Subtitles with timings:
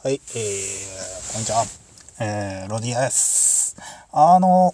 [0.00, 1.64] はい、えー、こんにちは。
[2.20, 3.76] えー、ロディアです。
[4.12, 4.72] あの、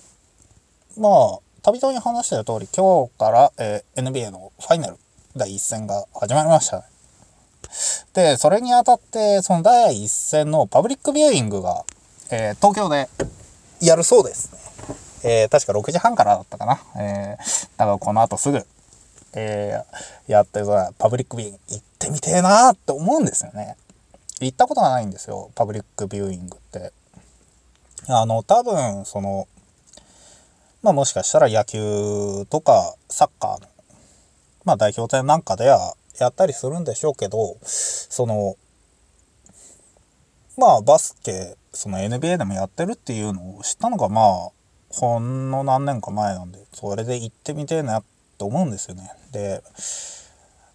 [0.99, 4.96] まあ、たびたび話してる通り、今日から、えー NBA のファイナル
[5.34, 6.84] 第一戦が始まりましたね。
[8.12, 11.86] で、それにあたって、その第一戦のパブリックビューイングが、
[12.30, 13.09] えー東京で
[13.80, 14.59] やるそうですね。
[15.25, 16.79] えー確か6時半からだったかな。
[17.00, 18.59] えーだからこの後すぐ、
[19.32, 23.79] えーやってさ、パブリックビューイング行ってみてえなーって思うんですよね。
[24.41, 26.93] 行ったことがないんですよ、パブリックビューイングって。
[28.08, 29.49] あの、多分、その、
[30.82, 33.69] まあもしかしたら野球とかサッカーの、
[34.64, 38.56] まあ代表戦なんかではやったりするんでしょうけど、その、
[40.58, 44.50] まあバスケ、その NBA でもやってるっていうのを知ったのがまあ、
[44.91, 48.05] ほんの何年か前なんで、それで行ってみてえなっ
[48.39, 49.11] て思うんですよね。
[49.33, 49.62] で、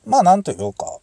[0.06, 1.00] まあなんというか、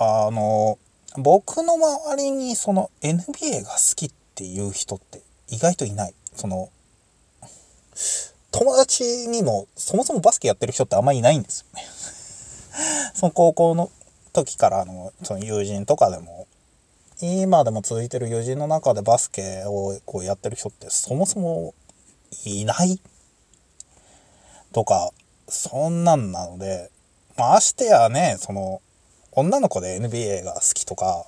[0.00, 0.78] あの、
[1.16, 6.14] 僕の周りにその NBA が好きっていう人って意外といない。
[6.34, 6.70] その、
[8.52, 11.84] 友達にもそもそもバスケやってる人ってあんまりいないんですよね。
[13.14, 13.90] その高校の
[14.32, 16.46] 時からのその友人とかでも、
[17.20, 21.74] 今でも続いてる友人の中でバスケをこうやってる人ってそもそも
[22.44, 23.00] いない
[24.72, 25.10] とか、
[25.48, 26.90] そんなんなので、
[27.36, 28.80] まあ、してやね、その、
[29.32, 31.26] 女の子で NBA が好きとか、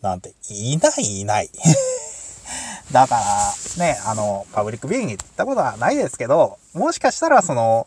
[0.00, 1.50] なんて、いないいない。
[2.92, 7.86] だから、ね、あの、パブリックビューイング行ったことはないですけど、もしかしたら、その、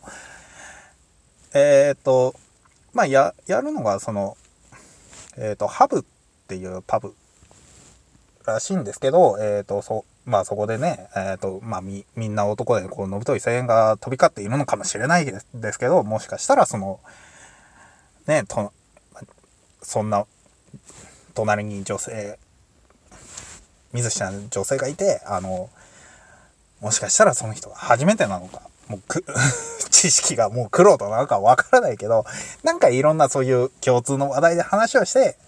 [1.54, 2.34] えっ、と、
[2.92, 4.36] まあ、や、やるのが、その、
[5.36, 6.02] えっ、と、ハブっ
[6.48, 7.14] ていうパブ
[8.46, 17.00] らしいんですけど、えっ、と、そ、まあそこでね、えっ、と、まあみ、みんな男でこう、のぶとい声援が飛び交っているのかもしれないですですけど、もしかしたらその、
[18.26, 18.72] ね、と、
[19.82, 20.26] そんな、
[21.34, 22.38] 隣に女性、
[23.92, 25.70] 見ず知らぬ女性がいて、あの、
[26.80, 29.24] もしかしたらその人が初めてなのか、もうく、
[29.90, 32.24] 知識がもう苦労となのかわからないけど、
[32.62, 35.38] なんかいろんなそういう共通の話題で話をして、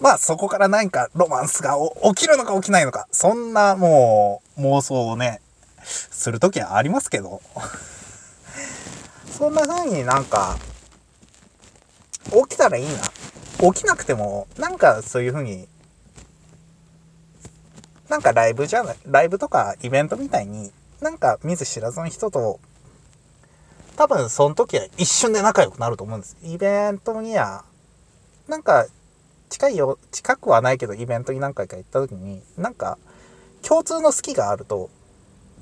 [0.00, 5.40] まあそこから何かロマンスが起きるのか起きないのか、そんなもう妄想をね、
[5.84, 7.42] するときはありますけど、
[9.36, 10.58] そんな風になんか、
[12.30, 13.02] 起きたらいいな。
[13.60, 15.68] 起きなくても、なんかそういう風に、
[18.08, 22.60] なんかライブじゃない、ライブとかイベントみたいに、なんか見ず知らずの人と、
[23.96, 26.36] 多分その時は一瞬で仲良くなると思うんです。
[26.44, 27.64] イベントには、
[28.46, 28.86] なんか
[29.48, 32.96] 近いよ、近くはないけどイベントに何回か行った時に、なんか
[33.62, 34.88] 共通の好きがあると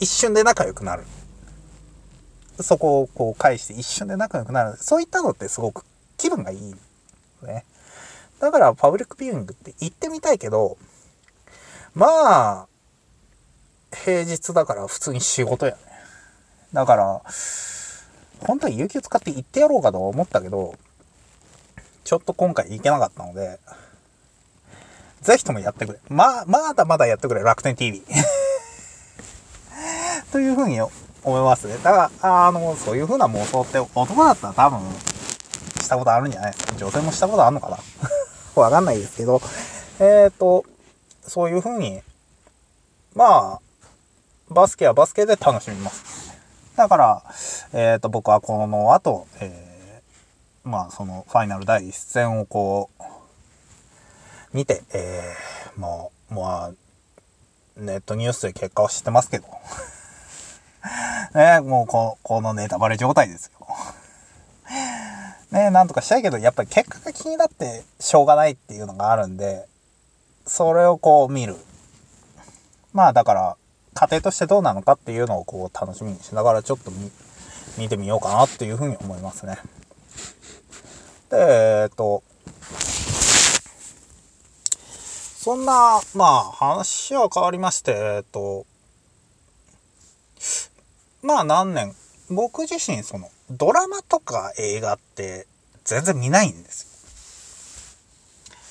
[0.00, 1.04] 一瞬で仲良くなる。
[2.60, 4.76] そこをこう返して一瞬で仲良くなる。
[4.78, 5.84] そういったのってすごく
[6.16, 6.74] 気分がいい。
[7.42, 7.64] ね。
[8.41, 10.76] だからパブリックビューイングって行ってみたいけど、
[11.94, 12.66] まあ、
[14.04, 15.78] 平日だから普通に仕事やね。
[16.72, 17.22] だから、
[18.41, 20.75] 本当に有給使って行ってやろうかと思ったけど、
[22.04, 23.58] ちょっと今回行けなかったので、
[25.22, 25.98] ぜひともやってくれ。
[26.08, 28.02] まあ、まだまだやってくれ、楽天 TV。
[30.30, 30.91] というふうに思
[31.25, 31.78] いますね。
[31.78, 34.80] だから、あの、そういうふうな妄想って男だったら多分、
[35.80, 36.75] したことあるんじゃないですか。
[36.76, 37.78] 女性もしたことあるのかな
[38.61, 39.41] わかんないですけど、
[40.00, 40.65] えっ、と、
[41.22, 42.00] そういうふうに、
[43.15, 43.61] まあ、
[44.49, 46.33] バスケはバスケで楽しみます。
[46.77, 47.22] だから、
[47.72, 56.73] えっ、と、僕はこの後、えーまあ、その、ファイナル第一戦をこう、見て、えーもう、まあ、
[57.77, 59.44] ネットニュースで結果を知ってますけど、
[61.38, 63.50] ね、もうこ、このネタバレ状態です。
[65.50, 69.66] ね、なんとかしたいけど、やっぱり結果が気になってしょうがないっていうのがあるんで、
[70.44, 71.56] それをこう見る。
[72.92, 73.56] まあだから、
[73.94, 77.10] 家庭としてどうなのかっていうのをこう楽しみにしながらちょっと見、
[77.78, 79.58] 見てみようかなっていうふうに思いますね。
[81.30, 81.36] で、
[81.84, 82.22] えっと、
[85.38, 88.66] そんな、まあ話は変わりまして、えっと、
[91.22, 91.94] まあ何年、
[92.28, 95.46] 僕自身そのドラマとか映画って
[95.84, 96.96] 全然見ないんですよ。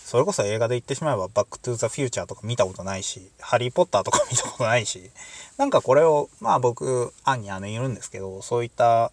[0.05, 5.09] それこそ映画で言ってしまえばバックトゥーザフューチャーとか見たことないし、ハリーポッターとか見たことないし、
[5.57, 9.11] なんかこれを、まあ僕、兄姉いるんですけど、そういった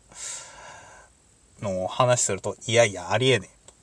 [1.61, 3.75] のを話すると、いやいや、ありえねえと。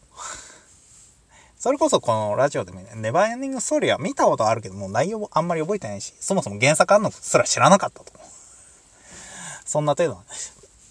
[1.57, 8.13] それこそこのラジオでもね、ネバーエンディングストーリーは見たことあるけどもう、内容もあんまり覚えてないし、そもそも原作あんのすら知らなかったと。
[9.65, 10.25] そんな程度なん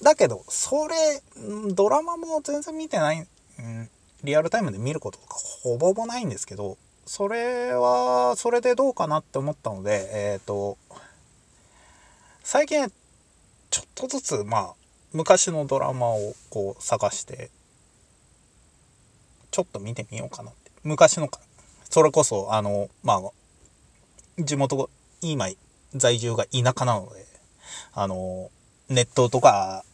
[0.02, 1.22] だけど、それ、
[1.72, 3.26] ドラマも全然見てない、
[3.58, 3.90] うん
[4.24, 10.76] リアルタイムで見ることとかほぼほぼないんですけど、それはそれでどうかなって思ったのでえっ、ー、と
[12.42, 12.92] 最近
[13.70, 14.74] ちょっとずつまあ
[15.12, 17.50] 昔のドラマをこう探して
[19.50, 20.70] ちょっと見てみようかなって。
[20.82, 21.44] 昔のから。
[21.88, 23.20] それこそあのまあ
[24.38, 24.90] 地元
[25.22, 25.48] 今
[25.94, 27.24] 在住が田舎なので
[27.94, 28.50] あの
[28.88, 29.84] ネットとか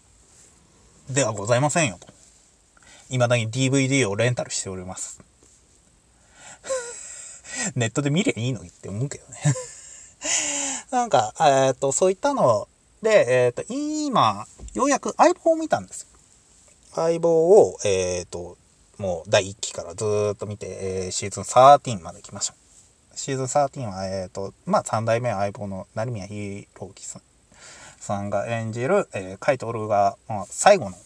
[1.10, 2.06] ではございませんよと
[3.08, 5.20] 未だに DVD をレンタルしております
[7.74, 9.38] ネットで見りゃいいのにって思うけどね
[10.90, 12.68] なんか、えっ、と、そういったの
[13.02, 16.08] で、えっ、と、今、ようやく相棒を見たんですよ。
[16.94, 18.56] 相棒を、えっ、と、
[18.98, 20.04] もう第1期からず
[20.34, 22.54] っと見て、えー、シーズン13まで来ました。
[23.16, 27.22] シーズン13は、えっ、と、まあ、3代目相棒の成宮宏樹さん
[28.04, 30.96] さんが演じる、えー、カイトルが、まあ、最後の、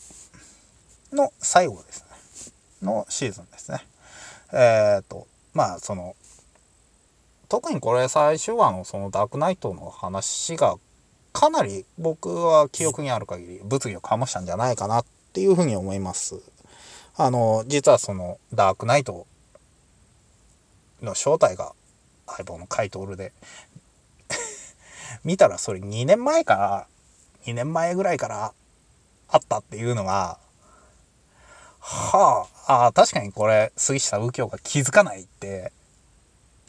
[1.12, 2.02] の最後です
[2.82, 2.86] ね。
[2.86, 3.78] のシーズンですね。
[4.52, 6.16] えっ、と、まあ、その、
[7.48, 10.76] 特にこれ最終話のそのダークナイトの話が
[11.32, 16.40] かなり僕は記憶にある限り物議を醸したんじゃないかなっていうふうに思います。
[17.16, 19.26] あの、実はそのダークナイト
[21.00, 21.72] の正体が
[22.26, 23.32] 相棒のカイトールで
[25.24, 26.86] 見たらそれ2年前から
[27.46, 28.52] 2年前ぐらいから
[29.28, 30.38] あったっていうのが
[31.80, 35.72] はああ確かにこれ杉下右京が気づかないって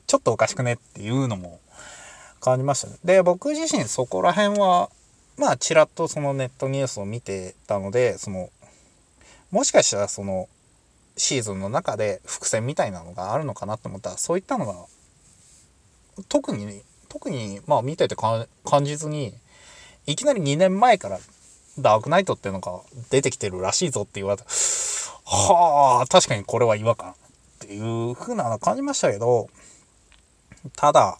[0.07, 1.59] ちょっとおかしくねっていうのも
[2.39, 2.95] 感じましたね。
[3.03, 4.89] で、僕自身そこら辺は、
[5.37, 8.49] まあ、ちらっとそのネットニュースを見てたので、その、
[9.51, 10.49] もしかしたらその、
[11.15, 14.85] シーズンの中で伏線みたいなのがあるのかなと思ったら、そういったのが、
[16.27, 18.47] 特に、特に、まあ見てて感
[18.85, 19.33] じずに、
[20.05, 21.19] いきなり2年前から
[21.77, 22.79] ダークナイトっていうのが
[23.09, 24.45] 出てきてるらしいぞって言われた
[25.31, 27.13] はあ、確かにこれは違和感っ
[27.59, 29.49] ていう風なの感じましたけど、
[30.75, 31.19] ただ、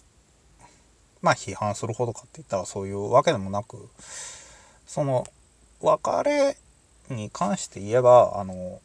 [1.22, 3.88] まあ批判するほどかって言ったらそういうわけでもなく、
[4.86, 5.26] その、
[5.80, 6.56] 別れ
[7.08, 8.80] に関して言えば、あの、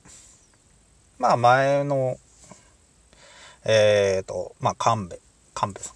[1.18, 2.18] まあ前の、
[3.66, 5.20] えっ、ー、と、まあ神戸、
[5.54, 5.96] 神戸さん、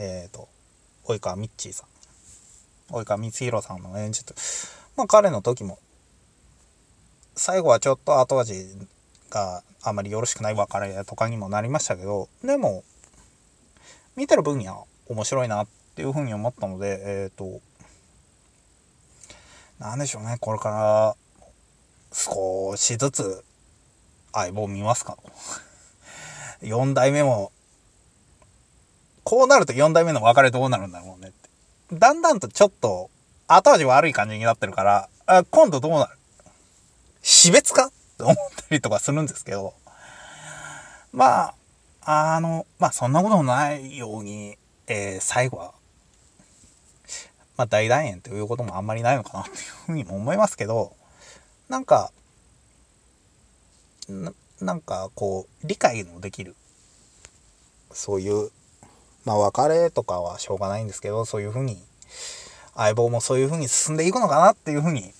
[0.00, 0.48] えっ、ー、と、
[1.04, 4.32] 及川みっちーさん、及川光弘さんの演じて、
[4.96, 5.78] まあ彼の時も、
[7.34, 8.76] 最後はちょっと後味
[9.28, 12.84] があまりよろしくない別れとかにもなりましたけど、でも、
[14.14, 17.60] 見てる分には面白いなっていうふうに思ったので、えっ、ー、と、
[19.80, 21.16] なんでしょうね、これから
[22.12, 23.44] 少しずつ
[24.32, 25.16] 相棒見ますか
[26.62, 27.50] 4 代目も、
[29.28, 31.50] こうなると4代目の別れどうなるんだろうねって。
[31.92, 33.10] だんだんとちょっと
[33.46, 36.16] 後味悪い感じになってるから、あ今度どうなる？
[37.20, 37.88] 死別か？
[37.88, 39.74] って思ったりとかするんですけど、
[41.12, 41.52] ま
[42.06, 45.74] あ、あの、まあそんなこともないように、えー、最後は、
[47.58, 49.56] まあ大団円ということもあんまりないのかなっていう
[49.88, 50.96] ふうにも思いますけど、
[51.68, 52.12] なんか、
[54.08, 54.32] な
[54.62, 56.56] なんかこう、理解のできる、
[57.92, 58.50] そういう、
[59.24, 61.82] まあ別れとかはしょうがないんですけど、そういうふうに、
[62.74, 65.12] 相棒もそういうふうに進んでいくのかなっていうふうに、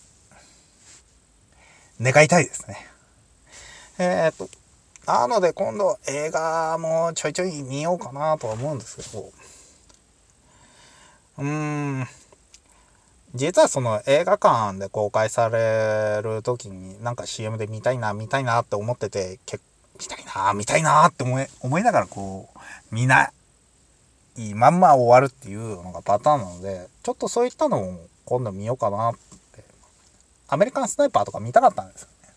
[2.01, 2.87] 願いたいですね。
[3.99, 4.49] えー、っと、
[5.07, 9.33] なので今度映画もちょいちょい見ようかなとは思うんですけど、
[11.39, 12.07] うーん、
[13.35, 19.41] 実はその映画館で公開される時になんか CM で見たいな、見たいなって思ってて、
[19.99, 23.33] 見たいな、見たいなって思い、思いながらこう、見な
[24.39, 29.19] い、まんま終わるっていうのがパターンなので、ちょっとそういったのを今度見ようかなって。
[30.49, 32.29] アメリカンスナイパーとか見たかったんですよね。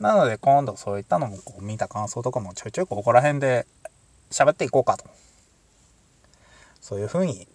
[0.00, 3.66] なので今度そういったのもこう見た感想とかもちょいちょいここら辺で
[4.30, 5.04] 喋っていこうかと。
[6.80, 7.46] そういうふうに、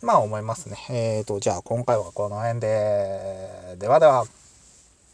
[0.00, 0.76] まあ思いますね。
[0.90, 4.24] えーと、じゃあ今回はこの辺で、ではでは。